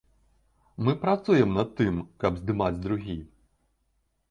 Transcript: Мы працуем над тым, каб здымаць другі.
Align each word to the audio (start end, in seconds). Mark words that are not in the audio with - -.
Мы 0.87 0.95
працуем 1.03 1.53
над 1.59 1.69
тым, 1.81 2.01
каб 2.25 2.41
здымаць 2.41 2.81
другі. 2.89 3.17